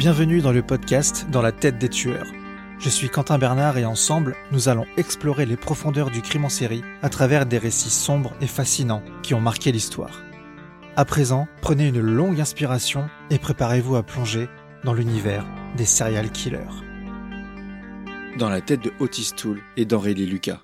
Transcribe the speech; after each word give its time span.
Bienvenue 0.00 0.40
dans 0.40 0.52
le 0.52 0.62
podcast 0.62 1.26
Dans 1.30 1.42
la 1.42 1.52
tête 1.52 1.76
des 1.76 1.90
tueurs. 1.90 2.26
Je 2.78 2.88
suis 2.88 3.10
Quentin 3.10 3.36
Bernard 3.36 3.76
et 3.76 3.84
ensemble, 3.84 4.34
nous 4.50 4.70
allons 4.70 4.86
explorer 4.96 5.44
les 5.44 5.58
profondeurs 5.58 6.10
du 6.10 6.22
crime 6.22 6.46
en 6.46 6.48
série 6.48 6.80
à 7.02 7.10
travers 7.10 7.44
des 7.44 7.58
récits 7.58 7.90
sombres 7.90 8.32
et 8.40 8.46
fascinants 8.46 9.02
qui 9.22 9.34
ont 9.34 9.42
marqué 9.42 9.72
l'histoire. 9.72 10.22
À 10.96 11.04
présent, 11.04 11.48
prenez 11.60 11.86
une 11.86 12.00
longue 12.00 12.40
inspiration 12.40 13.10
et 13.28 13.38
préparez-vous 13.38 13.94
à 13.94 14.02
plonger 14.02 14.48
dans 14.84 14.94
l'univers 14.94 15.46
des 15.76 15.84
serial 15.84 16.30
killers. 16.30 16.80
Dans 18.38 18.48
la 18.48 18.62
tête 18.62 18.82
de 18.82 18.92
Otis 19.00 19.32
Toole 19.36 19.60
et 19.76 19.84
d'Aurélie 19.84 20.24
Lucas. 20.24 20.62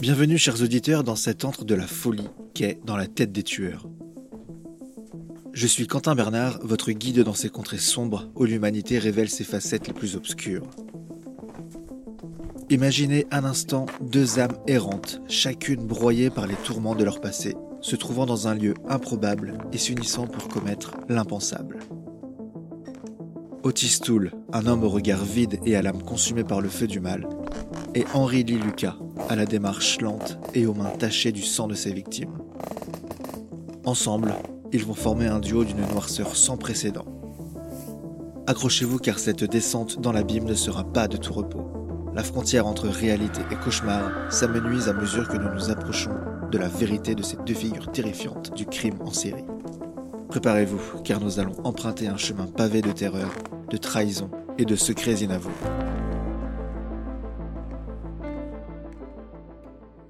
Bienvenue 0.00 0.36
chers 0.36 0.60
auditeurs 0.60 1.04
dans 1.04 1.14
cet 1.14 1.44
antre 1.44 1.64
de 1.64 1.76
la 1.76 1.86
folie 1.86 2.28
qu'est 2.54 2.80
dans 2.84 2.96
la 2.96 3.06
tête 3.06 3.30
des 3.30 3.44
tueurs. 3.44 3.86
Je 5.56 5.66
suis 5.66 5.86
Quentin 5.86 6.14
Bernard, 6.14 6.58
votre 6.62 6.92
guide 6.92 7.20
dans 7.20 7.32
ces 7.32 7.48
contrées 7.48 7.78
sombres 7.78 8.28
où 8.34 8.44
l'humanité 8.44 8.98
révèle 8.98 9.30
ses 9.30 9.42
facettes 9.42 9.86
les 9.86 9.94
plus 9.94 10.14
obscures. 10.14 10.66
Imaginez 12.68 13.26
un 13.30 13.42
instant 13.46 13.86
deux 14.02 14.38
âmes 14.38 14.58
errantes, 14.66 15.22
chacune 15.28 15.86
broyée 15.86 16.28
par 16.28 16.46
les 16.46 16.56
tourments 16.56 16.94
de 16.94 17.04
leur 17.04 17.22
passé, 17.22 17.56
se 17.80 17.96
trouvant 17.96 18.26
dans 18.26 18.48
un 18.48 18.54
lieu 18.54 18.74
improbable 18.86 19.56
et 19.72 19.78
s'unissant 19.78 20.26
pour 20.26 20.46
commettre 20.48 20.92
l'impensable. 21.08 21.78
Otis 23.62 24.00
Toole, 24.00 24.32
un 24.52 24.66
homme 24.66 24.84
au 24.84 24.90
regard 24.90 25.24
vide 25.24 25.58
et 25.64 25.74
à 25.74 25.80
l'âme 25.80 26.02
consumée 26.02 26.44
par 26.44 26.60
le 26.60 26.68
feu 26.68 26.86
du 26.86 27.00
mal, 27.00 27.26
et 27.94 28.04
Henri 28.12 28.44
Lee 28.44 28.58
Lucas, 28.58 28.98
à 29.30 29.36
la 29.36 29.46
démarche 29.46 30.02
lente 30.02 30.38
et 30.52 30.66
aux 30.66 30.74
mains 30.74 30.92
tachées 30.98 31.32
du 31.32 31.42
sang 31.42 31.66
de 31.66 31.74
ses 31.74 31.94
victimes. 31.94 32.36
Ensemble, 33.86 34.34
ils 34.72 34.84
vont 34.84 34.94
former 34.94 35.26
un 35.26 35.38
duo 35.38 35.64
d'une 35.64 35.86
noirceur 35.88 36.36
sans 36.36 36.56
précédent. 36.56 37.04
Accrochez-vous 38.46 38.98
car 38.98 39.18
cette 39.18 39.44
descente 39.44 40.00
dans 40.00 40.12
l'abîme 40.12 40.44
ne 40.44 40.54
sera 40.54 40.84
pas 40.84 41.08
de 41.08 41.16
tout 41.16 41.32
repos. 41.32 41.66
La 42.14 42.22
frontière 42.22 42.66
entre 42.66 42.88
réalité 42.88 43.40
et 43.50 43.56
cauchemar 43.56 44.32
s'amenuise 44.32 44.88
à 44.88 44.92
mesure 44.92 45.28
que 45.28 45.36
nous 45.36 45.52
nous 45.52 45.70
approchons 45.70 46.14
de 46.50 46.58
la 46.58 46.68
vérité 46.68 47.14
de 47.14 47.22
ces 47.22 47.36
deux 47.44 47.54
figures 47.54 47.90
terrifiantes 47.90 48.54
du 48.54 48.66
crime 48.66 48.98
en 49.00 49.10
série. 49.10 49.44
Préparez-vous 50.28 51.02
car 51.02 51.20
nous 51.20 51.40
allons 51.40 51.56
emprunter 51.64 52.08
un 52.08 52.16
chemin 52.16 52.46
pavé 52.46 52.82
de 52.82 52.92
terreur, 52.92 53.30
de 53.70 53.76
trahison 53.76 54.30
et 54.58 54.64
de 54.64 54.76
secrets 54.76 55.16
inavoués. 55.16 55.52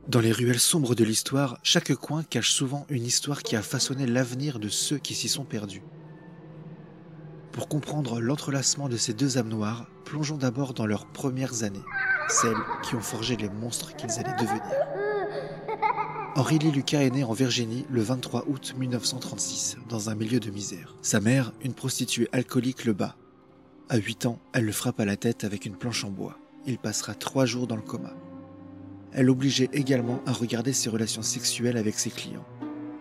Dans 0.09 0.21
les 0.21 0.31
ruelles 0.31 0.61
sombres 0.61 0.95
de 0.95 1.03
l'histoire, 1.03 1.59
chaque 1.65 1.93
coin 1.97 2.23
cache 2.23 2.53
souvent 2.53 2.87
une 2.91 3.05
histoire 3.05 3.43
qui 3.43 3.57
a 3.57 3.63
façonné 3.63 4.07
l'avenir 4.07 4.61
de 4.61 4.69
ceux 4.69 4.99
qui 4.99 5.17
s'y 5.17 5.29
sont 5.29 5.45
perdus. 5.45 5.83
Pour 7.51 7.67
comprendre 7.67 8.21
l'entrelacement 8.21 8.89
de 8.89 8.97
ces 8.97 9.15
deux 9.15 9.37
âmes 9.37 9.49
noires, 9.49 9.89
plongeons 10.05 10.37
d'abord 10.37 10.75
dans 10.75 10.87
leurs 10.87 11.07
premières 11.07 11.65
années, 11.65 11.83
celles 12.29 12.55
qui 12.85 12.95
ont 12.95 13.01
forgé 13.01 13.37
les 13.37 13.49
monstres 13.49 13.97
qu'ils 13.97 14.13
allaient 14.21 14.41
devenir. 14.41 14.63
Aurélie 16.37 16.71
Lucas 16.71 17.03
est 17.03 17.11
née 17.11 17.25
en 17.25 17.33
Virginie 17.33 17.85
le 17.91 18.03
23 18.03 18.45
août 18.47 18.75
1936, 18.79 19.79
dans 19.89 20.09
un 20.09 20.15
milieu 20.15 20.39
de 20.39 20.51
misère. 20.53 20.95
Sa 21.03 21.19
mère, 21.19 21.53
une 21.63 21.75
prostituée 21.75 22.29
alcoolique, 22.31 22.85
le 22.85 22.93
bat. 22.93 23.17
À 23.89 23.97
8 23.97 24.27
ans, 24.27 24.39
elle 24.53 24.67
le 24.67 24.73
frappe 24.73 25.01
à 25.01 25.05
la 25.05 25.17
tête 25.17 25.43
avec 25.43 25.67
une 25.67 25.77
planche 25.77 26.05
en 26.05 26.11
bois. 26.11 26.39
Il 26.65 26.79
passera 26.79 27.15
trois 27.15 27.45
jours 27.45 27.67
dans 27.67 27.77
le 27.77 27.83
coma 27.83 28.15
elle 29.17 29.27
l'obligeait 29.27 29.71
également 29.73 30.21
à 30.27 30.33
regarder 30.33 30.75
ses 30.75 30.91
relations 30.91 31.23
sexuelles 31.23 31.79
avec 31.79 31.99
ses 31.99 32.11
clients. 32.11 32.45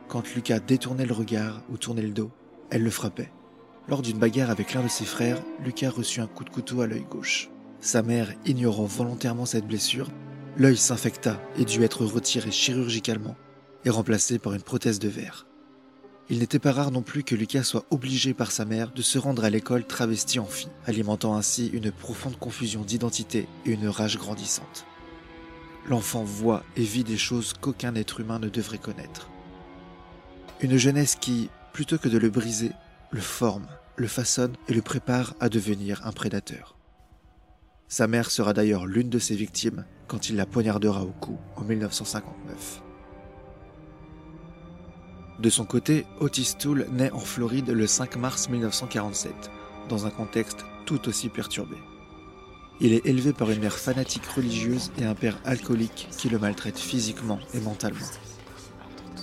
Quand 0.07 0.33
Lucas 0.33 0.59
détournait 0.59 1.05
le 1.05 1.13
regard 1.13 1.61
ou 1.69 1.77
tournait 1.77 2.01
le 2.01 2.13
dos, 2.13 2.31
elle 2.69 2.83
le 2.83 2.89
frappait. 2.89 3.33
Lors 3.89 4.01
d'une 4.01 4.17
bagarre 4.17 4.49
avec 4.49 4.73
l'un 4.73 4.81
de 4.81 4.87
ses 4.87 5.03
frères, 5.03 5.43
Lucas 5.63 5.89
reçut 5.89 6.21
un 6.21 6.27
coup 6.27 6.45
de 6.45 6.49
couteau 6.49 6.79
à 6.79 6.87
l'œil 6.87 7.05
gauche. 7.11 7.49
Sa 7.81 8.01
mère, 8.01 8.33
ignorant 8.45 8.85
volontairement 8.85 9.45
cette 9.45 9.67
blessure, 9.67 10.07
l'œil 10.57 10.77
s'infecta 10.77 11.37
et 11.59 11.65
dut 11.65 11.83
être 11.83 12.05
retiré 12.05 12.49
chirurgicalement 12.49 13.35
et 13.83 13.89
remplacé 13.89 14.39
par 14.39 14.53
une 14.53 14.61
prothèse 14.61 14.99
de 14.99 15.09
verre. 15.09 15.47
Il 16.29 16.39
n'était 16.39 16.59
pas 16.59 16.71
rare 16.71 16.91
non 16.91 17.01
plus 17.01 17.23
que 17.23 17.35
Lucas 17.35 17.63
soit 17.63 17.85
obligé 17.89 18.33
par 18.33 18.51
sa 18.51 18.63
mère 18.63 18.93
de 18.93 19.01
se 19.01 19.19
rendre 19.19 19.43
à 19.43 19.49
l'école 19.49 19.85
travesti 19.85 20.39
en 20.39 20.45
fille, 20.45 20.71
alimentant 20.85 21.35
ainsi 21.35 21.67
une 21.73 21.91
profonde 21.91 22.39
confusion 22.39 22.83
d'identité 22.83 23.49
et 23.65 23.71
une 23.71 23.89
rage 23.89 24.17
grandissante 24.17 24.85
l'enfant 25.89 26.23
voit 26.23 26.63
et 26.75 26.83
vit 26.83 27.03
des 27.03 27.17
choses 27.17 27.53
qu'aucun 27.53 27.95
être 27.95 28.19
humain 28.19 28.39
ne 28.39 28.49
devrait 28.49 28.77
connaître. 28.77 29.29
Une 30.61 30.77
jeunesse 30.77 31.15
qui, 31.15 31.49
plutôt 31.73 31.97
que 31.97 32.09
de 32.09 32.17
le 32.17 32.29
briser, 32.29 32.71
le 33.11 33.21
forme, 33.21 33.67
le 33.95 34.07
façonne 34.07 34.55
et 34.67 34.73
le 34.73 34.81
prépare 34.81 35.35
à 35.39 35.49
devenir 35.49 36.05
un 36.05 36.11
prédateur. 36.11 36.75
Sa 37.87 38.07
mère 38.07 38.31
sera 38.31 38.53
d'ailleurs 38.53 38.85
l'une 38.85 39.09
de 39.09 39.19
ses 39.19 39.35
victimes 39.35 39.85
quand 40.07 40.29
il 40.29 40.35
la 40.35 40.45
poignardera 40.45 41.03
au 41.03 41.11
cou 41.11 41.37
en 41.55 41.63
1959. 41.63 42.81
De 45.39 45.49
son 45.49 45.65
côté, 45.65 46.05
Otis 46.19 46.55
Toole 46.57 46.87
naît 46.91 47.11
en 47.11 47.19
Floride 47.19 47.69
le 47.69 47.87
5 47.87 48.15
mars 48.15 48.49
1947, 48.49 49.33
dans 49.89 50.05
un 50.05 50.09
contexte 50.09 50.65
tout 50.85 51.07
aussi 51.07 51.29
perturbé. 51.29 51.75
Il 52.81 52.91
est 52.91 53.05
élevé 53.05 53.31
par 53.31 53.51
une 53.51 53.61
mère 53.61 53.77
fanatique 53.77 54.25
religieuse 54.25 54.91
et 54.97 55.05
un 55.05 55.15
père 55.15 55.39
alcoolique 55.45 56.09
qui 56.17 56.27
le 56.27 56.39
maltraite 56.39 56.77
physiquement 56.77 57.39
et 57.53 57.61
mentalement. 57.61 58.05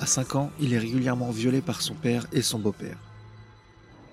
À 0.01 0.07
5 0.07 0.37
ans, 0.37 0.51
il 0.59 0.73
est 0.73 0.79
régulièrement 0.79 1.31
violé 1.31 1.61
par 1.61 1.83
son 1.83 1.95
père 1.95 2.27
et 2.33 2.41
son 2.41 2.59
beau-père. 2.59 2.97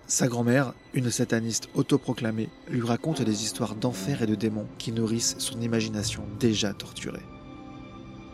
Sa 0.08 0.28
grand-mère, 0.28 0.74
une 0.94 1.10
sataniste 1.10 1.70
autoproclamée, 1.74 2.50
lui 2.68 2.82
raconte 2.82 3.22
des 3.22 3.44
histoires 3.44 3.76
d'enfer 3.76 4.22
et 4.22 4.28
de 4.28 4.36
démons 4.36 4.68
qui 4.78 4.92
nourrissent 4.92 5.36
son 5.38 5.62
imagination 5.62 6.24
déjà 6.40 6.74
torturée. 6.74 7.26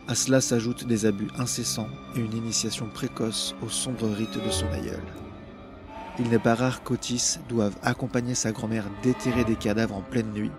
À 0.08 0.14
cela 0.14 0.40
s'ajoutent 0.40 0.86
des 0.86 1.06
abus 1.06 1.28
incessants 1.38 1.88
et 2.16 2.20
une 2.20 2.36
initiation 2.36 2.88
précoce 2.88 3.54
aux 3.62 3.68
sombres 3.68 4.08
rites 4.08 4.42
de 4.42 4.50
son 4.50 4.66
aïeul. 4.68 5.02
Il 6.18 6.28
n'est 6.30 6.38
pas 6.38 6.54
rare 6.54 6.82
qu'Otis 6.82 7.38
doive 7.48 7.76
accompagner 7.82 8.34
sa 8.34 8.52
grand-mère 8.52 8.86
déterrer 9.02 9.44
des 9.44 9.56
cadavres 9.56 9.96
en 9.96 10.02
pleine 10.02 10.32
nuit 10.32 10.52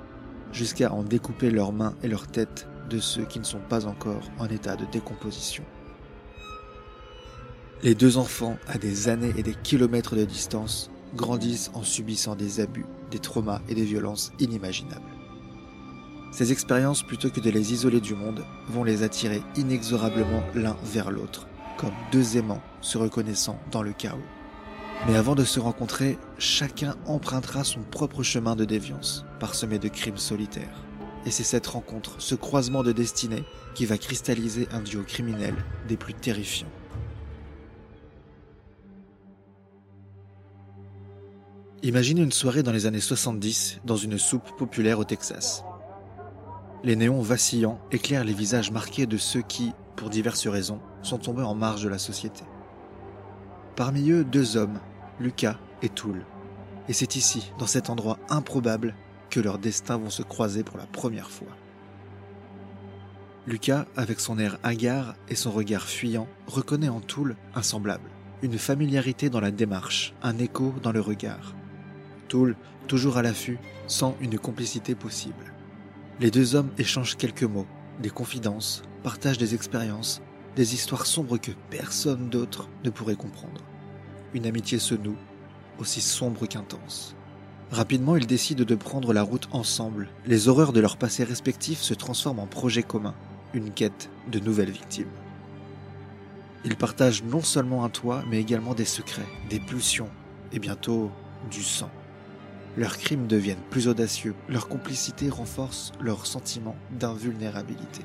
jusqu'à 0.57 0.91
en 0.91 1.03
découper 1.03 1.51
leurs 1.51 1.71
mains 1.71 1.93
et 2.01 2.07
leurs 2.07 2.27
têtes 2.27 2.67
de 2.89 2.99
ceux 2.99 3.25
qui 3.25 3.39
ne 3.39 3.45
sont 3.45 3.61
pas 3.69 3.85
encore 3.85 4.23
en 4.39 4.47
état 4.47 4.75
de 4.75 4.85
décomposition. 4.91 5.63
Les 7.83 7.93
deux 7.93 8.17
enfants, 8.17 8.57
à 8.67 8.79
des 8.79 9.07
années 9.07 9.33
et 9.37 9.43
des 9.43 9.53
kilomètres 9.53 10.15
de 10.15 10.25
distance, 10.25 10.89
grandissent 11.15 11.69
en 11.75 11.83
subissant 11.83 12.35
des 12.35 12.59
abus, 12.59 12.85
des 13.11 13.19
traumas 13.19 13.61
et 13.69 13.75
des 13.75 13.85
violences 13.85 14.31
inimaginables. 14.39 15.01
Ces 16.31 16.51
expériences, 16.51 17.03
plutôt 17.03 17.29
que 17.29 17.39
de 17.39 17.51
les 17.51 17.73
isoler 17.73 18.01
du 18.01 18.15
monde, 18.15 18.43
vont 18.67 18.83
les 18.83 19.03
attirer 19.03 19.41
inexorablement 19.55 20.43
l'un 20.55 20.75
vers 20.83 21.11
l'autre, 21.11 21.47
comme 21.77 21.93
deux 22.11 22.35
aimants 22.35 22.63
se 22.81 22.97
reconnaissant 22.97 23.59
dans 23.71 23.83
le 23.83 23.93
chaos. 23.93 24.17
Mais 25.05 25.15
avant 25.15 25.35
de 25.35 25.43
se 25.43 25.59
rencontrer, 25.59 26.17
chacun 26.37 26.95
empruntera 27.05 27.63
son 27.63 27.81
propre 27.81 28.23
chemin 28.23 28.55
de 28.55 28.65
déviance, 28.65 29.25
parsemé 29.39 29.79
de 29.79 29.87
crimes 29.87 30.17
solitaires. 30.17 30.83
Et 31.25 31.31
c'est 31.31 31.43
cette 31.43 31.67
rencontre, 31.67 32.15
ce 32.19 32.35
croisement 32.35 32.83
de 32.83 32.91
destinées, 32.91 33.43
qui 33.75 33.85
va 33.85 33.97
cristalliser 33.97 34.67
un 34.71 34.81
duo 34.81 35.03
criminel 35.03 35.55
des 35.87 35.97
plus 35.97 36.13
terrifiants. 36.13 36.71
Imaginez 41.83 42.21
une 42.21 42.31
soirée 42.31 42.63
dans 42.63 42.71
les 42.71 42.87
années 42.87 42.99
70 42.99 43.81
dans 43.85 43.95
une 43.95 44.17
soupe 44.17 44.57
populaire 44.57 44.99
au 44.99 45.03
Texas. 45.03 45.63
Les 46.83 46.95
néons 46.95 47.21
vacillants 47.21 47.79
éclairent 47.91 48.23
les 48.23 48.33
visages 48.33 48.71
marqués 48.71 49.05
de 49.05 49.17
ceux 49.17 49.41
qui, 49.41 49.73
pour 49.95 50.09
diverses 50.09 50.47
raisons, 50.47 50.79
sont 51.01 51.17
tombés 51.17 51.43
en 51.43 51.55
marge 51.55 51.83
de 51.83 51.89
la 51.89 51.99
société. 51.99 52.43
Parmi 53.75 54.09
eux, 54.09 54.23
deux 54.23 54.57
hommes, 54.57 54.79
Lucas 55.19 55.57
et 55.81 55.89
Toul. 55.89 56.25
Et 56.89 56.93
c'est 56.93 57.15
ici, 57.15 57.51
dans 57.57 57.67
cet 57.67 57.89
endroit 57.89 58.19
improbable, 58.29 58.95
que 59.29 59.39
leurs 59.39 59.57
destins 59.57 59.97
vont 59.97 60.09
se 60.09 60.23
croiser 60.23 60.63
pour 60.63 60.77
la 60.77 60.85
première 60.85 61.29
fois. 61.29 61.47
Lucas, 63.45 63.85
avec 63.95 64.19
son 64.19 64.39
air 64.39 64.57
hagard 64.63 65.15
et 65.29 65.35
son 65.35 65.51
regard 65.51 65.83
fuyant, 65.83 66.27
reconnaît 66.47 66.89
en 66.89 66.99
Toul 66.99 67.35
un 67.55 67.61
semblable, 67.63 68.09
une 68.41 68.57
familiarité 68.57 69.29
dans 69.29 69.39
la 69.39 69.51
démarche, 69.51 70.13
un 70.21 70.37
écho 70.37 70.73
dans 70.83 70.91
le 70.91 71.01
regard. 71.01 71.55
Toul, 72.27 72.55
toujours 72.87 73.17
à 73.17 73.21
l'affût, 73.21 73.57
sent 73.87 74.13
une 74.21 74.37
complicité 74.37 74.95
possible. 74.95 75.53
Les 76.19 76.31
deux 76.31 76.55
hommes 76.55 76.71
échangent 76.77 77.15
quelques 77.15 77.43
mots, 77.43 77.67
des 78.01 78.09
confidences, 78.09 78.83
partagent 79.03 79.37
des 79.37 79.55
expériences, 79.55 80.21
des 80.55 80.73
histoires 80.73 81.05
sombres 81.05 81.37
que 81.37 81.51
personne 81.69 82.29
d'autre 82.29 82.69
ne 82.83 82.89
pourrait 82.89 83.15
comprendre. 83.15 83.63
Une 84.33 84.45
amitié 84.45 84.79
se 84.79 84.95
noue, 84.95 85.15
aussi 85.79 86.01
sombre 86.01 86.45
qu'intense. 86.47 87.15
Rapidement, 87.71 88.15
ils 88.15 88.27
décident 88.27 88.63
de 88.63 88.75
prendre 88.75 89.13
la 89.13 89.23
route 89.23 89.47
ensemble. 89.51 90.09
Les 90.25 90.47
horreurs 90.47 90.73
de 90.73 90.79
leur 90.79 90.97
passé 90.97 91.23
respectif 91.23 91.81
se 91.81 91.93
transforment 91.93 92.39
en 92.39 92.47
projet 92.47 92.83
commun, 92.83 93.13
une 93.53 93.71
quête 93.71 94.09
de 94.31 94.39
nouvelles 94.39 94.71
victimes. 94.71 95.11
Ils 96.65 96.75
partagent 96.75 97.23
non 97.23 97.41
seulement 97.41 97.83
un 97.83 97.89
toit, 97.89 98.23
mais 98.29 98.39
également 98.39 98.73
des 98.73 98.85
secrets, 98.85 99.27
des 99.49 99.59
pulsions 99.59 100.09
et 100.51 100.59
bientôt 100.59 101.11
du 101.51 101.63
sang. 101.63 101.89
Leurs 102.77 102.97
crimes 102.97 103.27
deviennent 103.27 103.57
plus 103.69 103.87
audacieux, 103.87 104.35
leur 104.49 104.67
complicité 104.67 105.29
renforce 105.29 105.91
leur 105.99 106.25
sentiment 106.25 106.75
d'invulnérabilité. 106.91 108.01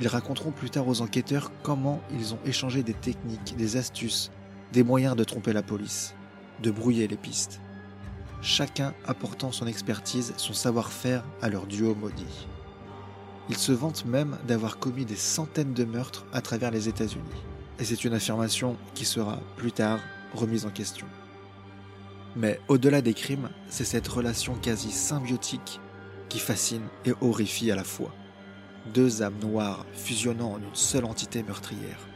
Ils 0.00 0.08
raconteront 0.08 0.50
plus 0.50 0.70
tard 0.70 0.88
aux 0.88 1.00
enquêteurs 1.00 1.52
comment 1.62 2.00
ils 2.12 2.34
ont 2.34 2.38
échangé 2.44 2.82
des 2.82 2.94
techniques, 2.94 3.54
des 3.56 3.76
astuces, 3.76 4.30
des 4.72 4.82
moyens 4.82 5.16
de 5.16 5.24
tromper 5.24 5.52
la 5.52 5.62
police, 5.62 6.14
de 6.62 6.70
brouiller 6.70 7.06
les 7.06 7.16
pistes. 7.16 7.60
Chacun 8.40 8.94
apportant 9.06 9.52
son 9.52 9.66
expertise, 9.66 10.32
son 10.38 10.54
savoir-faire 10.54 11.24
à 11.42 11.50
leur 11.50 11.66
duo 11.66 11.94
maudit. 11.94 12.48
Ils 13.50 13.58
se 13.58 13.72
vantent 13.72 14.06
même 14.06 14.38
d'avoir 14.46 14.78
commis 14.78 15.04
des 15.04 15.16
centaines 15.16 15.74
de 15.74 15.84
meurtres 15.84 16.24
à 16.32 16.40
travers 16.40 16.70
les 16.70 16.88
États-Unis. 16.88 17.22
Et 17.78 17.84
c'est 17.84 18.04
une 18.04 18.14
affirmation 18.14 18.76
qui 18.94 19.04
sera 19.04 19.40
plus 19.56 19.72
tard 19.72 20.00
remise 20.34 20.64
en 20.64 20.70
question. 20.70 21.06
Mais 22.34 22.58
au-delà 22.68 23.02
des 23.02 23.14
crimes, 23.14 23.50
c'est 23.68 23.84
cette 23.84 24.08
relation 24.08 24.54
quasi 24.54 24.90
symbiotique 24.90 25.80
qui 26.30 26.38
fascine 26.38 26.86
et 27.04 27.12
horrifie 27.20 27.70
à 27.70 27.76
la 27.76 27.84
fois. 27.84 28.14
Deux 28.94 29.22
âmes 29.22 29.38
noires 29.42 29.84
fusionnant 29.92 30.52
en 30.52 30.58
une 30.58 30.74
seule 30.74 31.04
entité 31.04 31.42
meurtrière, 31.42 32.08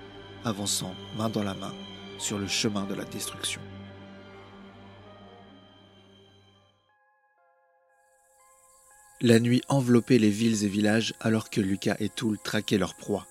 avançant 0.45 0.95
main 1.19 1.29
dans 1.29 1.43
la 1.43 1.55
main 1.55 1.73
sur 2.19 2.39
le 2.39 2.47
chemin 2.47 2.85
de 2.85 2.95
la 2.95 3.05
destruction. 3.05 3.61
La 9.23 9.41
nuit 9.41 9.63
enveloppait 9.69 10.19
les 10.19 10.31
villes 10.31 10.65
et 10.65 10.69
villages 10.69 11.15
alors 11.21 11.49
que 11.49 11.63
Lucas 11.63 11.97
et 12.01 12.11
Toul 12.11 12.39
traquaient 12.39 12.77
leur 12.77 12.95
proie. 12.95 13.27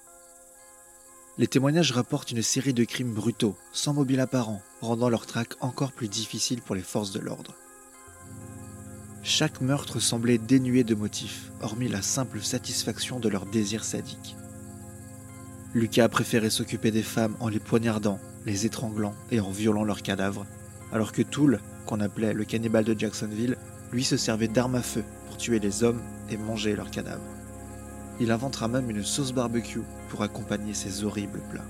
Les 1.38 1.48
témoignages 1.48 1.92
rapportent 1.92 2.32
une 2.32 2.42
série 2.42 2.74
de 2.74 2.84
crimes 2.86 3.14
brutaux, 3.14 3.56
sans 3.72 3.94
mobile 3.94 4.20
apparent, 4.20 4.62
rendant 4.82 5.10
leur 5.10 5.26
traque 5.26 5.54
encore 5.60 5.92
plus 5.92 6.08
difficile 6.08 6.62
pour 6.62 6.76
les 6.76 6.82
forces 6.82 7.12
de 7.12 7.20
l'ordre. 7.20 7.54
Chaque 9.22 9.62
meurtre 9.62 10.00
semblait 10.00 10.38
dénué 10.38 10.84
de 10.84 10.96
motifs, 10.96 11.52
hormis 11.62 11.88
la 11.88 12.02
simple 12.02 12.42
satisfaction 12.42 13.20
de 13.20 13.28
leur 13.28 13.46
désir 13.46 13.84
sadique. 13.84 14.36
Lucas 15.74 16.08
préférait 16.08 16.50
s'occuper 16.50 16.90
des 16.90 17.04
femmes 17.04 17.36
en 17.40 17.50
les 17.50 17.60
poignardant, 17.60 18.20
les 18.46 18.66
étranglant 18.66 19.14
et 19.32 19.40
en 19.40 19.52
violant 19.52 19.84
leurs 19.84 20.02
cadavres, 20.02 20.46
alors 20.92 21.12
que 21.12 21.22
Toul, 21.22 21.60
qu'on 21.86 22.00
appelait 22.00 22.34
le 22.34 22.46
cannibale 22.46 22.86
de 22.86 22.98
Jacksonville, 22.98 23.58
lui 23.92 24.04
se 24.04 24.18
servait 24.18 24.48
d'armes 24.48 24.76
à 24.76 24.82
feu 24.82 25.04
pour 25.28 25.38
tuer 25.38 25.60
les 25.60 25.84
hommes 25.84 26.02
et 26.30 26.38
manger 26.38 26.76
leurs 26.76 26.92
cadavres. 26.92 27.24
Il 28.20 28.32
inventera 28.32 28.68
même 28.68 28.90
une 28.90 29.04
sauce 29.04 29.34
barbecue 29.34 29.82
pour 30.10 30.22
accompagner 30.22 30.74
ces 30.74 31.04
horribles 31.04 31.42
plats. 31.50 31.66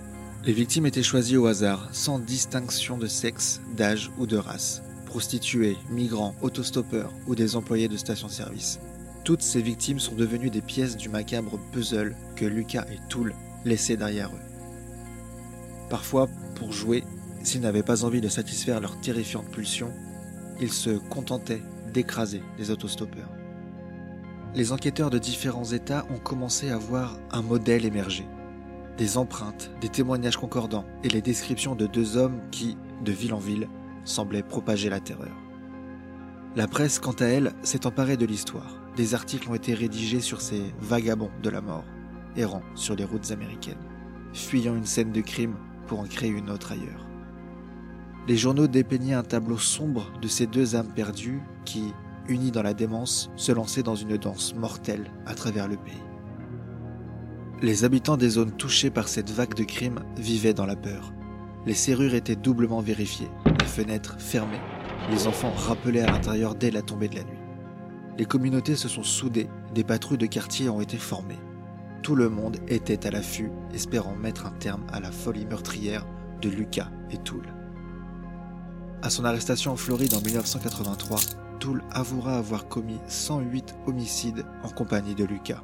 Les 0.45 0.54
victimes 0.54 0.86
étaient 0.86 1.01
choisies 1.01 1.38
au 1.38 1.48
hasard, 1.48 1.89
sans 1.92 2.19
distinction 2.19 2.98
de 2.98 3.07
sexe, 3.07 3.62
d'âge 3.75 4.12
ou 4.19 4.27
de 4.27 4.38
race. 4.38 4.83
Prostituées, 5.07 5.77
migrants, 5.89 6.36
autostoppeurs 6.42 7.12
ou 7.25 7.33
des 7.33 7.56
employés 7.56 7.88
de 7.88 7.98
station-service. 7.98 8.80
Toutes 9.24 9.42
ces 9.42 9.62
victimes 9.62 10.00
sont 10.00 10.13
devenues 10.13 10.51
des 10.51 10.62
pièces 10.62 10.98
du 10.98 11.10
macabre 11.10 11.60
puzzle 11.72 12.16
que 12.36 12.45
Lucas 12.45 12.86
et 12.92 13.00
Toul 13.10 13.33
laissaient 13.63 13.98
derrière 13.98 14.30
eux. 14.30 14.55
Parfois, 15.90 16.28
pour 16.56 16.72
jouer, 16.72 17.04
s'ils 17.44 17.62
n'avaient 17.62 17.84
pas 17.84 18.04
envie 18.04 18.22
de 18.22 18.30
satisfaire 18.30 18.82
leurs 18.82 19.00
terrifiantes 19.00 19.50
pulsions, 19.52 19.94
ils 20.60 20.72
se 20.72 20.92
contentaient 20.92 21.62
d'écraser 21.94 22.42
les 22.58 22.72
autostoppeurs. 22.72 23.30
Les 24.56 24.72
enquêteurs 24.72 25.10
de 25.10 25.20
différents 25.20 25.66
États 25.66 26.06
ont 26.10 26.20
commencé 26.20 26.72
à 26.72 26.78
voir 26.78 27.18
un 27.32 27.42
modèle 27.42 27.86
émerger. 27.86 28.26
Des 28.98 29.18
empreintes, 29.18 29.70
des 29.82 29.90
témoignages 29.90 30.38
concordants 30.38 30.86
et 31.04 31.10
les 31.10 31.22
descriptions 31.22 31.76
de 31.76 31.86
deux 31.86 32.16
hommes 32.16 32.40
qui, 32.52 32.78
de 33.04 33.12
ville 33.12 33.34
en 33.34 33.40
ville, 33.40 33.68
semblaient 34.06 34.44
propager 34.44 34.90
la 34.90 35.02
terreur. 35.02 35.36
La 36.56 36.70
presse, 36.70 37.00
quant 37.00 37.16
à 37.20 37.26
elle, 37.26 37.52
s'est 37.64 37.86
emparée 37.86 38.16
de 38.16 38.26
l'histoire. 38.26 38.80
Des 38.96 39.14
articles 39.14 39.50
ont 39.50 39.56
été 39.56 39.74
rédigés 39.74 40.22
sur 40.22 40.40
ces 40.40 40.62
vagabonds 40.80 41.32
de 41.44 41.50
la 41.50 41.60
mort, 41.60 41.84
errant 42.38 42.64
sur 42.76 42.96
les 42.96 43.04
routes 43.04 43.32
américaines, 43.32 43.76
fuyant 44.32 44.76
une 44.76 44.86
scène 44.86 45.12
de 45.12 45.20
crime 45.20 45.58
pour 45.88 46.00
en 46.00 46.06
créer 46.06 46.30
une 46.30 46.50
autre 46.50 46.72
ailleurs. 46.72 47.06
Les 48.28 48.38
journaux 48.38 48.68
dépeignaient 48.68 49.14
un 49.14 49.24
tableau 49.24 49.58
sombre 49.58 50.12
de 50.22 50.28
ces 50.28 50.48
deux 50.48 50.76
âmes 50.76 50.94
perdues 50.94 51.42
qui, 51.64 51.94
unies 52.28 52.52
dans 52.52 52.64
la 52.64 52.74
démence, 52.74 53.30
se 53.36 53.52
lançaient 53.52 53.84
dans 53.84 53.96
une 53.96 54.18
danse 54.18 54.56
mortelle 54.56 55.12
à 55.26 55.36
travers 55.36 55.68
le 55.68 55.78
pays. 55.78 55.94
Les 57.62 57.84
habitants 57.84 58.18
des 58.18 58.30
zones 58.30 58.52
touchées 58.52 58.90
par 58.90 59.08
cette 59.08 59.30
vague 59.30 59.54
de 59.54 59.64
crimes 59.64 60.04
vivaient 60.18 60.54
dans 60.54 60.66
la 60.66 60.76
peur. 60.76 61.14
Les 61.66 61.74
serrures 61.74 62.16
étaient 62.16 62.36
doublement 62.36 62.82
vérifiées, 62.82 63.30
les 63.46 63.66
fenêtres 63.66 64.20
fermées, 64.20 64.62
les 65.12 65.28
enfants 65.28 65.54
rappelés 65.56 66.02
à 66.02 66.12
l'intérieur 66.12 66.56
dès 66.56 66.72
la 66.72 66.82
tombée 66.82 67.08
de 67.08 67.16
la 67.16 67.24
nuit. 67.24 67.40
Les 68.18 68.26
communautés 68.26 68.76
se 68.76 68.88
sont 68.88 69.04
soudées, 69.04 69.50
des 69.74 69.84
patrouilles 69.84 70.18
de 70.18 70.26
quartier 70.26 70.70
ont 70.70 70.82
été 70.82 70.98
formées. 70.98 71.40
Tout 72.06 72.13
le 72.13 72.30
monde 72.30 72.57
était 72.68 73.07
à 73.07 73.10
l'affût, 73.10 73.50
espérant 73.74 74.16
mettre 74.16 74.46
un 74.46 74.52
terme 74.52 74.86
à 74.94 75.00
la 75.00 75.12
folie 75.12 75.48
meurtrière 75.48 76.06
de 76.40 76.50
Lucas 76.50 76.92
et 77.10 77.18
Toul. 77.18 77.52
À 79.02 79.10
son 79.10 79.25
arrestation 79.25 79.72
en 79.72 79.75
Floride 79.75 80.13
en 80.13 80.22
1983, 80.22 81.19
Toul 81.60 81.84
avouera 81.90 82.38
avoir 82.38 82.68
commis 82.68 83.00
108 83.07 83.74
homicides 83.88 84.46
en 84.62 84.69
compagnie 84.69 85.16
de 85.16 85.24
Lucas. 85.24 85.63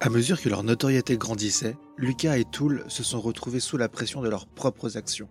À 0.00 0.10
mesure 0.10 0.42
que 0.42 0.50
leur 0.50 0.64
notoriété 0.64 1.16
grandissait, 1.16 1.78
Lucas 1.96 2.36
et 2.36 2.44
Toul 2.44 2.84
se 2.88 3.02
sont 3.02 3.22
retrouvés 3.22 3.60
sous 3.60 3.78
la 3.78 3.88
pression 3.88 4.20
de 4.20 4.28
leurs 4.28 4.46
propres 4.46 4.98
actions. 4.98 5.30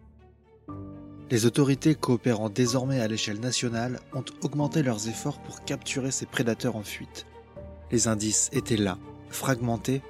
Les 1.32 1.46
autorités 1.46 1.96
coopérant 1.96 2.50
désormais 2.50 3.00
à 3.00 3.08
l'échelle 3.08 3.40
nationale 3.40 4.00
ont 4.14 4.26
augmenté 4.44 4.84
leurs 4.84 5.08
efforts 5.08 5.40
pour 5.40 5.64
capturer 5.64 6.12
ces 6.12 6.26
prédateurs 6.26 6.76
en 6.76 6.84
fuite. 6.84 7.26
Les 7.92 8.08
indices 8.08 8.50
étaient 8.52 8.78
là, 8.78 8.98
fragmentés, 9.30 10.02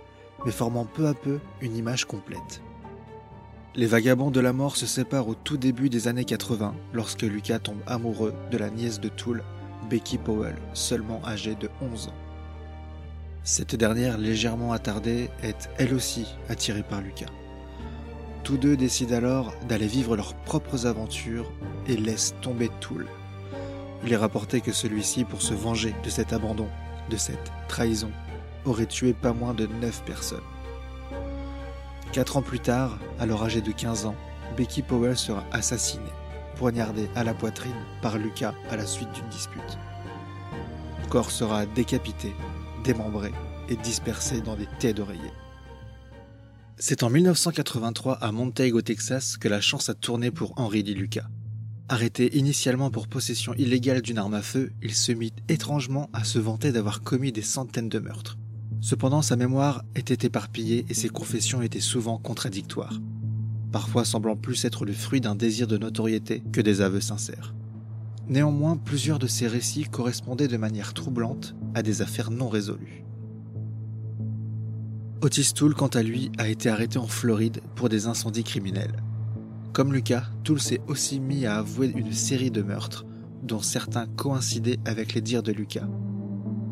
mais 0.45 0.51
formant 0.51 0.86
peu 0.86 1.07
à 1.07 1.13
peu 1.13 1.39
une 1.62 1.75
image 1.75 2.06
complète. 2.06 2.62
Les 3.75 3.88
vagabonds 3.88 4.31
de 4.31 4.39
la 4.39 4.54
mort 4.54 4.75
se 4.75 4.86
séparent 4.86 5.27
au 5.27 5.36
tout 5.36 5.57
début 5.57 5.89
des 5.89 6.07
années 6.07 6.25
80 6.25 6.75
lorsque 6.94 7.21
Lucas 7.24 7.59
tombe 7.59 7.81
amoureux 7.88 8.33
de 8.51 8.57
la 8.57 8.69
nièce 8.69 9.00
de 9.00 9.09
Toul, 9.09 9.44
Becky 9.89 10.18
Powell, 10.18 10.56
seulement 10.74 11.21
âgée 11.25 11.56
de 11.56 11.69
11 11.81 12.09
ans. 12.09 12.13
Cette 13.44 13.75
dernière, 13.75 14.18
légèrement 14.18 14.74
attardée, 14.74 15.30
est 15.42 15.69
elle 15.77 15.94
aussi 15.94 16.27
attirée 16.50 16.83
par 16.83 17.01
Lucas. 17.01 17.25
Tous 18.44 18.57
deux 18.57 18.76
décident 18.76 19.16
alors 19.16 19.54
d'aller 19.69 19.88
vivre 19.88 20.18
leurs 20.18 20.33
propres 20.33 20.85
aventures 20.85 21.50
et 21.88 21.95
laissent 21.95 22.35
tomber 22.42 22.69
Toul. 22.81 23.07
Il 24.04 24.12
est 24.12 24.18
rapporté 24.18 24.59
que 24.59 24.73
celui-ci, 24.73 25.23
pour 25.23 25.42
se 25.42 25.54
venger 25.54 25.95
de 26.04 26.09
cet 26.09 26.33
abandon, 26.33 26.68
de 27.09 27.16
cette 27.16 27.54
trahison, 27.69 28.12
aurait 28.66 28.85
tué 28.85 29.14
pas 29.14 29.31
moins 29.31 29.54
de 29.54 29.66
9 29.66 30.04
personnes. 30.04 30.44
Quatre 32.12 32.35
ans 32.35 32.42
plus 32.42 32.59
tard, 32.59 33.00
alors 33.18 33.44
âgée 33.44 33.62
de 33.62 33.71
15 33.71 34.07
ans, 34.07 34.16
Becky 34.57 34.81
Powell 34.81 35.18
sera 35.18 35.45
assassinée, 35.54 36.04
poignardée 36.57 37.09
à 37.16 37.23
la 37.23 37.33
poitrine 37.33 37.71
par 38.02 38.18
Lucas 38.18 38.54
à 38.69 38.76
la 38.76 38.85
suite 38.85 39.12
d'une 39.14 39.30
dispute. 39.30 39.80
Son 41.02 41.09
corps 41.09 41.31
sera 41.31 41.66
décapité, 41.66 42.33
démembré 42.83 43.31
et 43.69 43.78
dispersé 43.78 44.42
dans 44.42 44.56
des 44.56 44.68
tais 44.80 44.94
d'oreillers. 44.94 45.31
C'est 46.77 47.03
en 47.03 47.09
1983 47.09 48.15
à 48.15 48.31
Montague 48.31 48.73
au 48.73 48.81
Texas 48.81 49.37
que 49.37 49.47
la 49.47 49.61
chance 49.61 49.89
a 49.89 49.94
tourné 49.94 50.31
pour 50.31 50.53
Henry 50.57 50.81
Lee 50.81 50.95
Lucas. 50.95 51.27
Arrêté 51.87 52.35
initialement 52.35 52.89
pour 52.89 53.07
possession 53.07 53.53
illégale 53.53 54.01
d'une 54.01 54.18
arme 54.18 54.33
à 54.33 54.42
feu, 54.42 54.71
il 54.81 54.95
se 54.95 55.11
mit 55.11 55.33
étrangement 55.49 56.09
à 56.13 56.23
se 56.23 56.39
vanter 56.39 56.71
d'avoir 56.71 57.01
commis 57.01 57.31
des 57.31 57.44
centaines 57.44 57.89
de 57.89 57.99
meurtres. 57.99 58.37
Cependant, 58.81 59.21
sa 59.21 59.35
mémoire 59.35 59.83
était 59.95 60.25
éparpillée 60.25 60.85
et 60.89 60.95
ses 60.95 61.09
confessions 61.09 61.61
étaient 61.61 61.80
souvent 61.80 62.18
contradictoires, 62.18 62.99
parfois 63.71 64.03
semblant 64.03 64.35
plus 64.35 64.65
être 64.65 64.83
le 64.83 64.94
fruit 64.94 65.21
d'un 65.21 65.35
désir 65.35 65.68
de 65.68 65.77
notoriété 65.77 66.44
que 66.51 66.61
des 66.61 66.81
aveux 66.81 67.01
sincères. 67.01 67.53
Néanmoins, 68.27 68.77
plusieurs 68.77 69.19
de 69.19 69.27
ces 69.27 69.47
récits 69.47 69.85
correspondaient 69.85 70.47
de 70.47 70.57
manière 70.57 70.94
troublante 70.94 71.56
à 71.75 71.83
des 71.83 72.01
affaires 72.01 72.31
non 72.31 72.49
résolues. 72.49 73.03
Otis 75.23 75.53
Toole, 75.53 75.73
quant 75.73 75.87
à 75.87 76.03
lui, 76.03 76.33
a 76.37 76.49
été 76.49 76.68
arrêté 76.68 76.99
en 76.99 77.07
Floride 77.07 77.61
pour 77.75 77.87
des 77.87 78.07
incendies 78.07 78.44
criminels. 78.44 79.01
Comme 79.71 79.94
Lucas, 79.94 80.25
Toole 80.44 80.59
s'est 80.59 80.81
aussi 80.87 81.21
mis 81.21 81.45
à 81.45 81.59
avouer 81.59 81.94
une 81.95 82.11
série 82.11 82.51
de 82.51 82.61
meurtres, 82.61 83.06
dont 83.42 83.61
certains 83.61 84.06
coïncidaient 84.06 84.80
avec 84.83 85.13
les 85.13 85.21
dires 85.21 85.42
de 85.42 85.53
Lucas. 85.53 85.87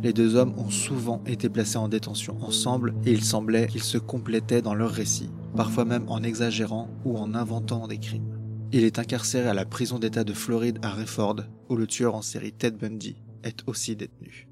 Les 0.03 0.11
deux 0.11 0.35
hommes 0.35 0.53
ont 0.57 0.69
souvent 0.69 1.23
été 1.25 1.47
placés 1.47 1.77
en 1.77 1.87
détention 1.87 2.43
ensemble 2.43 2.93
et 3.05 3.13
il 3.13 3.23
semblait 3.23 3.67
qu'ils 3.67 3.83
se 3.83 3.97
complétaient 3.97 4.61
dans 4.61 4.75
leurs 4.75 4.91
récits, 4.91 5.31
parfois 5.55 5.85
même 5.85 6.09
en 6.09 6.21
exagérant 6.21 6.89
ou 7.05 7.17
en 7.17 7.33
inventant 7.33 7.87
des 7.87 7.99
crimes. 7.99 8.37
Il 8.73 8.83
est 8.83 8.99
incarcéré 8.99 9.47
à 9.47 9.53
la 9.53 9.65
prison 9.65 9.97
d'État 9.97 10.25
de 10.25 10.33
Floride 10.33 10.79
à 10.81 10.89
Rayford, 10.89 11.37
où 11.69 11.77
le 11.77 11.87
tueur 11.87 12.15
en 12.15 12.21
série 12.21 12.51
Ted 12.51 12.75
Bundy 12.75 13.15
est 13.45 13.63
aussi 13.65 13.95
détenu. 13.95 14.50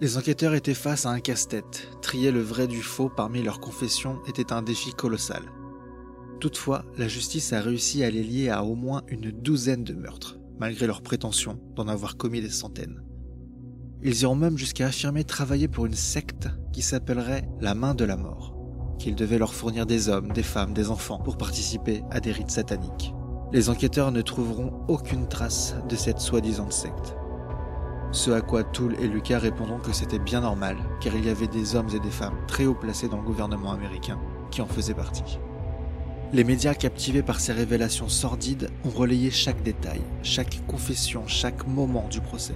Les 0.00 0.16
enquêteurs 0.16 0.54
étaient 0.54 0.72
face 0.72 1.04
à 1.04 1.10
un 1.10 1.20
casse-tête. 1.20 1.88
Trier 2.00 2.30
le 2.30 2.40
vrai 2.40 2.66
du 2.66 2.80
faux 2.80 3.10
parmi 3.14 3.42
leurs 3.42 3.60
confessions 3.60 4.18
était 4.26 4.50
un 4.50 4.62
défi 4.62 4.94
colossal. 4.94 5.42
Toutefois, 6.40 6.86
la 6.96 7.06
justice 7.06 7.52
a 7.52 7.60
réussi 7.60 8.02
à 8.02 8.08
les 8.08 8.22
lier 8.22 8.48
à 8.48 8.64
au 8.64 8.74
moins 8.74 9.02
une 9.08 9.30
douzaine 9.30 9.84
de 9.84 9.92
meurtres, 9.92 10.38
malgré 10.58 10.86
leur 10.86 11.02
prétention 11.02 11.60
d'en 11.76 11.86
avoir 11.86 12.16
commis 12.16 12.40
des 12.40 12.48
centaines. 12.48 13.02
Ils 14.02 14.22
iront 14.22 14.36
même 14.36 14.56
jusqu'à 14.56 14.86
affirmer 14.86 15.24
travailler 15.24 15.68
pour 15.68 15.84
une 15.84 15.92
secte 15.92 16.48
qui 16.72 16.80
s'appellerait 16.80 17.46
la 17.60 17.74
main 17.74 17.94
de 17.94 18.06
la 18.06 18.16
mort, 18.16 18.56
qu'ils 18.98 19.16
devaient 19.16 19.36
leur 19.36 19.52
fournir 19.52 19.84
des 19.84 20.08
hommes, 20.08 20.32
des 20.32 20.42
femmes, 20.42 20.72
des 20.72 20.88
enfants 20.88 21.18
pour 21.18 21.36
participer 21.36 22.02
à 22.10 22.20
des 22.20 22.32
rites 22.32 22.50
sataniques. 22.50 23.12
Les 23.52 23.68
enquêteurs 23.68 24.12
ne 24.12 24.22
trouveront 24.22 24.72
aucune 24.88 25.28
trace 25.28 25.74
de 25.90 25.96
cette 25.96 26.20
soi-disant 26.20 26.70
secte. 26.70 27.16
Ce 28.12 28.32
à 28.32 28.40
quoi 28.40 28.64
Toul 28.64 28.96
et 29.00 29.06
Lucas 29.06 29.38
répondront 29.38 29.78
que 29.78 29.92
c'était 29.92 30.18
bien 30.18 30.40
normal, 30.40 30.76
car 31.00 31.14
il 31.14 31.24
y 31.24 31.30
avait 31.30 31.46
des 31.46 31.76
hommes 31.76 31.90
et 31.94 32.00
des 32.00 32.10
femmes 32.10 32.38
très 32.48 32.66
haut 32.66 32.74
placés 32.74 33.08
dans 33.08 33.18
le 33.18 33.22
gouvernement 33.22 33.72
américain 33.72 34.18
qui 34.50 34.62
en 34.62 34.66
faisaient 34.66 34.94
partie. 34.94 35.38
Les 36.32 36.42
médias 36.42 36.74
captivés 36.74 37.22
par 37.22 37.40
ces 37.40 37.52
révélations 37.52 38.08
sordides 38.08 38.70
ont 38.84 38.90
relayé 38.90 39.30
chaque 39.30 39.62
détail, 39.62 40.00
chaque 40.22 40.64
confession, 40.66 41.22
chaque 41.26 41.66
moment 41.68 42.08
du 42.08 42.20
procès. 42.20 42.54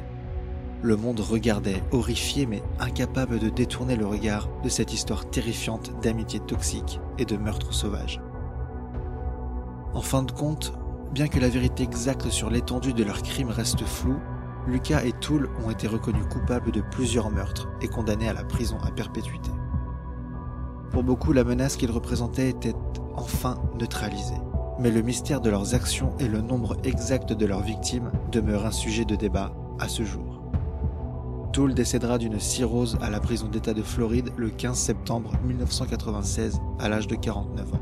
Le 0.83 0.97
monde 0.97 1.21
regardait, 1.21 1.83
horrifié 1.93 2.47
mais 2.47 2.63
incapable 2.81 3.39
de 3.39 3.49
détourner 3.49 3.97
le 3.97 4.07
regard 4.07 4.49
de 4.63 4.69
cette 4.69 4.93
histoire 4.93 5.29
terrifiante 5.31 5.93
d'amitié 6.03 6.41
toxique 6.41 7.01
et 7.19 7.25
de 7.25 7.37
meurtre 7.37 7.73
sauvage. 7.73 8.21
En 9.95 10.03
fin 10.03 10.25
de 10.25 10.33
compte, 10.33 10.73
bien 11.13 11.29
que 11.29 11.39
la 11.39 11.49
vérité 11.49 11.85
exacte 11.85 12.29
sur 12.29 12.51
l'étendue 12.51 12.93
de 12.93 13.05
leurs 13.05 13.23
crimes 13.23 13.51
reste 13.51 13.85
floue, 13.85 14.21
Lucas 14.67 15.05
et 15.05 15.13
Toul 15.13 15.51
ont 15.65 15.71
été 15.71 15.87
reconnus 15.87 16.25
coupables 16.31 16.71
de 16.71 16.81
plusieurs 16.81 17.31
meurtres 17.31 17.69
et 17.83 17.89
condamnés 17.89 18.29
à 18.29 18.33
la 18.33 18.45
prison 18.45 18.79
à 18.83 18.91
perpétuité. 18.91 19.51
Pour 20.91 21.03
beaucoup, 21.03 21.33
la 21.33 21.45
menace 21.45 21.77
qu'ils 21.77 21.91
représentaient 21.91 22.49
était 22.49 22.75
enfin 23.15 23.59
neutralisée. 23.79 24.41
Mais 24.79 24.91
le 24.91 25.03
mystère 25.03 25.41
de 25.41 25.51
leurs 25.51 25.75
actions 25.75 26.13
et 26.19 26.29
le 26.29 26.41
nombre 26.41 26.77
exact 26.83 27.33
de 27.33 27.47
leurs 27.47 27.63
victimes 27.63 28.11
demeurent 28.33 28.67
un 28.67 28.71
sujet 28.71 29.05
de 29.05 29.17
débat 29.17 29.53
à 29.79 29.89
ce 29.89 30.03
jour. 30.03 30.43
Toul 31.53 31.75
décédera 31.75 32.19
d'une 32.19 32.41
cirrhose 32.41 32.99
à 33.01 33.11
la 33.11 33.21
prison 33.21 33.49
d'État 33.49 33.75
de 33.75 33.83
Floride 33.83 34.31
le 34.37 34.51
15 34.51 34.77
septembre 34.77 35.33
1996 35.45 36.61
à 36.81 36.89
l'âge 36.89 37.07
de 37.07 37.15
49 37.15 37.75
ans. 37.75 37.81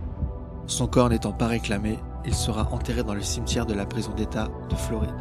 Son 0.67 0.87
corps 0.87 1.09
n'étant 1.09 1.33
pas 1.33 1.47
réclamé, 1.47 1.99
il 2.27 2.35
sera 2.35 2.71
enterré 2.73 3.03
dans 3.03 3.15
le 3.15 3.23
cimetière 3.23 3.67
de 3.67 3.75
la 3.75 3.87
prison 3.87 4.13
d'État 4.15 4.49
de 4.69 4.75
Floride. 4.75 5.15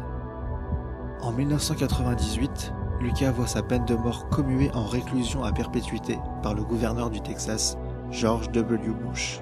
En 1.22 1.30
1998, 1.30 2.72
Lucas 3.00 3.30
voit 3.30 3.46
sa 3.46 3.62
peine 3.62 3.84
de 3.84 3.94
mort 3.94 4.28
commuée 4.28 4.72
en 4.74 4.84
réclusion 4.84 5.44
à 5.44 5.52
perpétuité 5.52 6.18
par 6.42 6.52
le 6.52 6.64
gouverneur 6.64 7.10
du 7.10 7.20
Texas, 7.20 7.76
George 8.10 8.50
W. 8.50 8.90
Bush. 8.90 9.40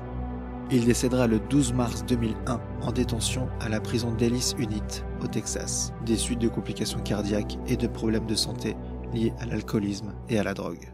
Il 0.71 0.85
décédera 0.85 1.27
le 1.27 1.41
12 1.41 1.73
mars 1.73 2.05
2001 2.07 2.61
en 2.83 2.93
détention 2.93 3.49
à 3.61 3.71
la 3.71 3.81
prison 3.81 4.13
d'Ellis 4.13 4.53
Unit, 4.59 5.03
au 5.23 5.27
Texas, 5.27 5.95
des 6.05 6.19
suites 6.19 6.39
de 6.39 6.49
complications 6.49 7.01
cardiaques 7.01 7.59
et 7.67 7.79
de 7.79 7.87
problèmes 7.87 8.27
de 8.27 8.35
santé 8.35 8.77
liés 9.15 9.33
à 9.41 9.47
l'alcoolisme 9.47 10.13
et 10.29 10.39
à 10.39 10.45
la 10.45 10.53
drogue. 10.53 10.93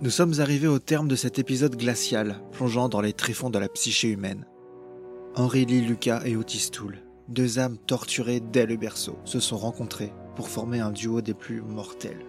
Nous 0.00 0.10
sommes 0.10 0.40
arrivés 0.40 0.66
au 0.66 0.80
terme 0.80 1.06
de 1.06 1.14
cet 1.14 1.38
épisode 1.38 1.76
glacial, 1.76 2.40
plongeant 2.50 2.88
dans 2.88 3.00
les 3.00 3.12
tréfonds 3.12 3.50
de 3.50 3.60
la 3.60 3.68
psyché 3.68 4.08
humaine. 4.08 4.44
Henri 5.36 5.64
Lee 5.64 5.80
Lucas 5.80 6.22
et 6.24 6.36
Otis 6.36 6.70
Toole, 6.72 7.04
deux 7.28 7.58
âmes 7.58 7.78
torturées 7.78 8.40
dès 8.40 8.66
le 8.66 8.76
berceau, 8.76 9.18
se 9.24 9.40
sont 9.40 9.56
rencontrées 9.56 10.12
pour 10.36 10.48
former 10.48 10.80
un 10.80 10.90
duo 10.90 11.20
des 11.20 11.34
plus 11.34 11.62
mortels. 11.62 12.24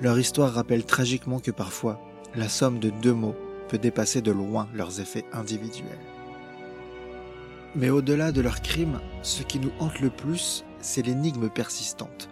Leur 0.00 0.18
histoire 0.18 0.52
rappelle 0.52 0.84
tragiquement 0.84 1.40
que 1.40 1.50
parfois, 1.50 2.00
la 2.34 2.48
somme 2.48 2.78
de 2.78 2.90
deux 2.90 3.14
mots 3.14 3.36
peut 3.68 3.78
dépasser 3.78 4.20
de 4.20 4.30
loin 4.30 4.68
leurs 4.74 5.00
effets 5.00 5.24
individuels. 5.32 5.98
Mais 7.74 7.90
au-delà 7.90 8.32
de 8.32 8.40
leurs 8.40 8.62
crimes, 8.62 9.00
ce 9.22 9.42
qui 9.42 9.58
nous 9.58 9.72
hante 9.80 10.00
le 10.00 10.10
plus, 10.10 10.64
c'est 10.80 11.02
l'énigme 11.02 11.48
persistante. 11.48 12.28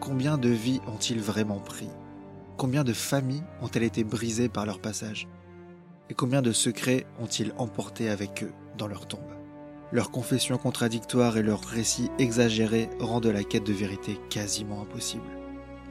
Combien 0.00 0.38
de 0.38 0.48
vies 0.48 0.80
ont-ils 0.86 1.20
vraiment 1.20 1.58
pris? 1.58 1.88
Combien 2.56 2.84
de 2.84 2.92
familles 2.92 3.42
ont-elles 3.62 3.82
été 3.82 4.04
brisées 4.04 4.48
par 4.48 4.66
leur 4.66 4.78
passage? 4.78 5.26
Et 6.10 6.14
combien 6.14 6.42
de 6.42 6.52
secrets 6.52 7.06
ont-ils 7.20 7.52
emporté 7.58 8.10
avec 8.10 8.44
eux 8.44 8.52
dans 8.76 8.86
leur 8.86 9.08
tombe? 9.08 9.33
Leurs 9.92 10.10
confessions 10.10 10.58
contradictoires 10.58 11.36
et 11.36 11.42
leurs 11.42 11.64
récits 11.64 12.10
exagérés 12.18 12.90
rendent 12.98 13.26
la 13.26 13.44
quête 13.44 13.64
de 13.64 13.72
vérité 13.72 14.18
quasiment 14.30 14.82
impossible. 14.82 15.22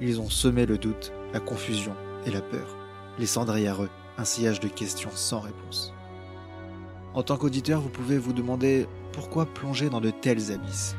Ils 0.01 0.19
ont 0.19 0.29
semé 0.29 0.65
le 0.65 0.77
doute, 0.77 1.13
la 1.33 1.39
confusion 1.39 1.95
et 2.25 2.31
la 2.31 2.41
peur, 2.41 2.75
laissant 3.19 3.45
derrière 3.45 3.83
eux 3.83 3.89
un 4.17 4.25
sillage 4.25 4.59
de 4.59 4.67
questions 4.67 5.11
sans 5.13 5.39
réponse. 5.39 5.93
En 7.13 7.23
tant 7.23 7.37
qu'auditeur, 7.37 7.79
vous 7.81 7.89
pouvez 7.89 8.17
vous 8.17 8.33
demander 8.33 8.87
pourquoi 9.11 9.45
plonger 9.45 9.89
dans 9.89 10.01
de 10.01 10.09
tels 10.09 10.51
abysses. 10.51 10.95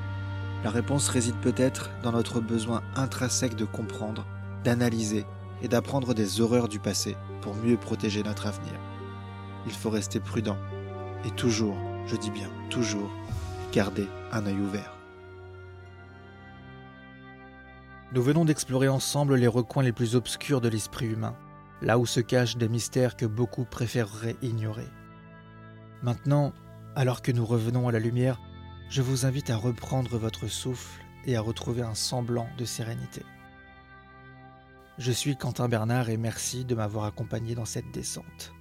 La 0.63 0.71
réponse 0.71 1.09
réside 1.09 1.37
peut-être 1.43 1.91
dans 2.03 2.13
notre 2.13 2.41
besoin 2.41 2.83
intrinsèque 2.95 3.57
de 3.57 3.65
comprendre, 3.65 4.25
d'analyser 4.63 5.27
et 5.63 5.69
d'apprendre 5.69 6.15
des 6.15 6.41
horreurs 6.41 6.69
du 6.69 6.79
passé 6.79 7.17
pour 7.43 7.55
mieux 7.55 7.77
protéger 7.77 8.23
notre 8.23 8.47
avenir. 8.47 8.73
Il 9.67 9.73
faut 9.73 9.91
rester 9.91 10.21
prudent 10.21 10.57
et 11.27 11.31
toujours, 11.31 11.77
je 12.07 12.17
dis 12.17 12.31
bien 12.31 12.51
toujours, 12.71 13.11
garder 13.73 14.09
un 14.33 14.47
œil 14.47 14.59
ouvert. 14.59 14.93
Nous 18.13 18.23
venons 18.23 18.45
d'explorer 18.45 18.89
ensemble 18.89 19.35
les 19.35 19.49
recoins 19.49 19.83
les 19.83 19.93
plus 19.93 20.15
obscurs 20.15 20.61
de 20.61 20.69
l'esprit 20.69 21.07
humain 21.07 21.37
là 21.85 21.99
où 21.99 22.07
se 22.07 22.21
cachent 22.21 22.57
des 22.57 22.69
mystères 22.69 23.17
que 23.17 23.27
beaucoup 23.27 23.65
préféreraient 23.65 24.37
ignorer. 24.43 24.89
Maintenant, 26.03 26.53
alors 26.97 27.23
que 27.23 27.33
nous 27.33 27.45
revenons 27.45 27.89
à 27.89 27.93
la 27.93 27.99
lumière, 27.99 28.41
je 28.89 29.03
vous 29.03 29.27
invite 29.27 29.51
à 29.51 29.57
reprendre 29.57 30.17
votre 30.17 30.47
souffle 30.47 31.03
et 31.27 31.37
à 31.37 31.41
retrouver 31.41 31.83
un 31.83 31.95
semblant 31.95 32.49
de 32.59 32.65
sérénité. 32.65 33.23
Je 34.99 35.11
suis 35.11 35.37
Quentin 35.37 35.69
Bernard 35.69 36.09
et 36.09 36.17
merci 36.17 36.65
de 36.65 36.75
m'avoir 36.75 37.05
accompagné 37.05 37.55
dans 37.55 37.65
cette 37.65 37.91
descente. 37.91 38.53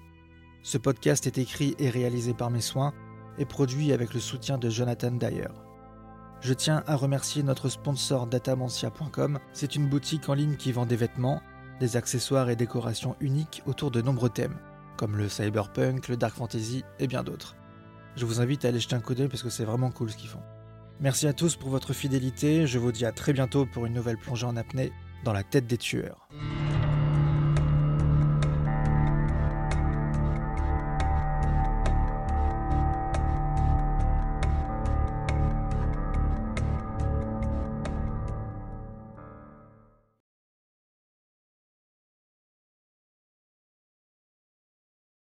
Ce 0.64 0.78
podcast 0.78 1.28
est 1.28 1.38
écrit 1.38 1.76
et 1.78 1.90
réalisé 1.90 2.34
par 2.34 2.50
mes 2.50 2.62
soins 2.62 2.94
et 3.38 3.46
produit 3.46 3.94
avec 3.94 4.14
le 4.14 4.20
soutien 4.20 4.58
de 4.58 4.70
Jonathan 4.70 5.12
Dyer. 5.12 5.50
Je 6.42 6.54
tiens 6.54 6.84
à 6.88 6.96
remercier 6.96 7.42
notre 7.42 7.70
sponsor 7.70 8.28
datamantia.com. 8.28 9.40
C'est 9.54 9.76
une 9.76 9.88
boutique 9.88 10.28
en 10.28 10.34
ligne 10.34 10.58
qui 10.58 10.72
vend 10.74 10.86
des 10.86 10.98
vêtements, 10.98 11.42
des 11.80 11.96
accessoires 11.96 12.50
et 12.50 12.56
décorations 12.56 13.16
uniques 13.22 13.64
autour 13.66 13.92
de 13.92 14.02
nombreux 14.02 14.30
thèmes, 14.30 14.58
comme 14.98 15.16
le 15.16 15.30
cyberpunk, 15.30 16.10
le 16.10 16.18
dark 16.18 16.36
fantasy 16.36 16.84
et 17.00 17.08
bien 17.08 17.24
d'autres. 17.24 17.56
Je 18.16 18.26
vous 18.26 18.42
invite 18.42 18.66
à 18.66 18.68
aller 18.68 18.80
jeter 18.80 18.96
un 18.96 19.00
coup 19.00 19.16
parce 19.16 19.42
que 19.42 19.50
c'est 19.50 19.64
vraiment 19.64 19.90
cool 19.90 20.12
ce 20.12 20.18
qu'ils 20.18 20.30
font. 20.30 20.44
Merci 21.00 21.28
à 21.28 21.34
tous 21.34 21.56
pour 21.56 21.70
votre 21.70 21.94
fidélité, 21.94 22.68
je 22.68 22.78
vous 22.78 22.92
dis 22.92 23.06
à 23.06 23.12
très 23.12 23.34
bientôt 23.34 23.66
pour 23.66 23.86
une 23.86 23.94
nouvelle 23.94 24.18
plongée 24.18 24.46
en 24.46 24.56
apnée 24.56 24.92
dans 25.24 25.34
la 25.34 25.44
tête 25.44 25.66
des 25.66 25.78
tueurs. 25.78 26.28